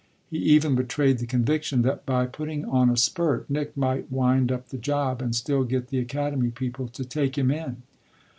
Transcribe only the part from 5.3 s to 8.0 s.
still get the Academy people to take him in.